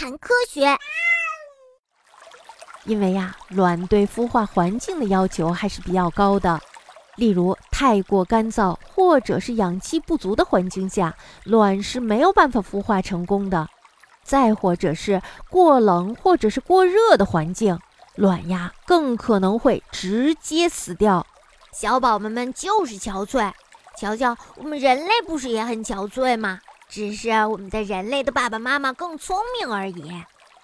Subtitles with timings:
[0.00, 0.78] 谈科学。
[2.84, 6.58] 因为呀，卵对孵化环境的要求还是比较高的。
[7.16, 13.68] 例如，太过干燥或者是氧气不足的环境下，卵是没有办法孵化成功的。
[14.24, 15.20] 再或者是
[15.50, 17.78] 过冷或者是过热的环境，
[18.14, 21.26] 卵呀更可能会直接死掉。
[21.74, 23.52] 小宝宝们就是憔悴，
[23.98, 26.58] 瞧瞧我们人类不是也很憔悴吗？
[26.90, 30.12] 只是我们的人类的爸爸妈妈更聪明而已。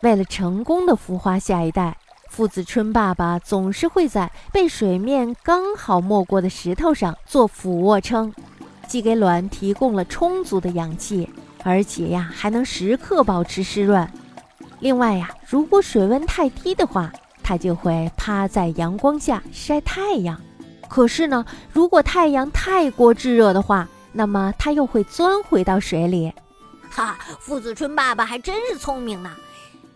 [0.03, 1.97] 为了成功的孵化下一代。
[2.29, 8.35] 父子春爸爸总是会在被水面刚好没过的石头上做俯卧撑，
[8.89, 11.31] 既给卵提供了充足的氧气，
[11.63, 14.07] 而且呀还能时刻保持湿润。
[14.81, 17.11] 另外呀，如果水温太低的话，
[17.43, 20.39] 它就会趴在阳光下晒太阳。
[20.89, 26.33] 可是呢，如果太阳太过炙热的话，那么它又会钻回到水里。
[26.89, 29.31] 哈，父子春爸爸还真是聪明呢。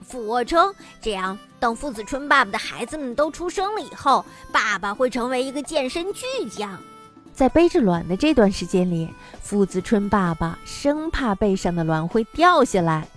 [0.06, 6.79] 俯卧撑，这样等父子春爸爸的孩子们都出生了以后，爸爸会成为一个健身巨匠。
[7.32, 9.09] 在背着卵的这段时间里，
[9.40, 13.09] 父子春爸爸生怕背上的卵会掉下来，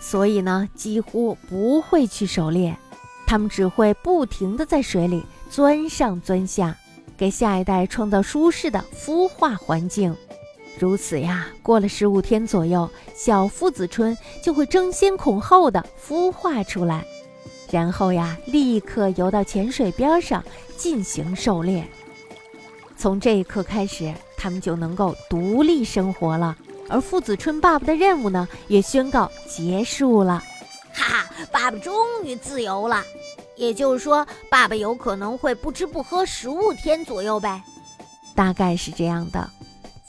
[0.00, 2.74] 所以呢，几乎不会去狩猎。
[3.26, 6.74] 他们只会不停地在水里钻上钻下，
[7.16, 10.16] 给下一代创造舒适的孵化环境。
[10.78, 17.04] 如此呀，过了十五天左右，小父子春就会争先恐后的孵化出来，
[17.70, 20.42] 然后呀，立刻游到浅水边上
[20.78, 21.86] 进行狩猎。
[22.96, 26.56] 从这一刻开始，他们就能够独立生活了，
[26.88, 30.42] 而父子春爸爸的任务呢，也宣告结束了。
[30.94, 33.04] 哈哈，爸爸终于自由了，
[33.54, 37.62] 也就是说，爸爸有可能会不吃不喝十五天左右呗，
[38.34, 39.50] 大概是这样的。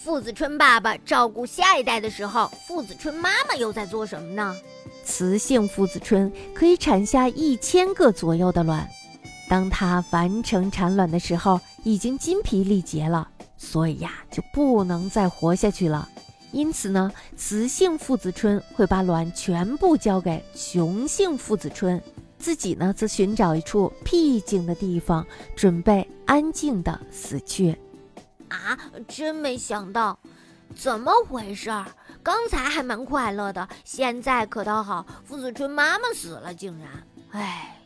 [0.04, 4.58] 父子春爸爸照顾下一代的时候，父子春妈妈又在做什么呢？
[5.06, 8.90] 雌性父子春可以产下一千个左右的卵，
[9.48, 16.10] 当它完成产卵的时候，已经精疲力竭了，所以呀，就不能再活下去了。
[16.52, 22.02] 因此呢，雌性父子春会把卵全部交给雄性父子春，
[22.40, 25.24] 自己呢则寻找一处僻静的地方，
[25.56, 27.78] 准备安静的死去。
[28.52, 30.20] 啊，真没想到，
[30.76, 31.86] 怎么回事儿？
[32.22, 37.81] 刚才还蛮快乐的，现在可倒好，傅子春妈妈死了，竟然，唉。